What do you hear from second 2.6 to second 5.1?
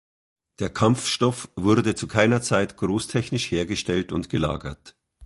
großtechnisch hergestellt und gelagert.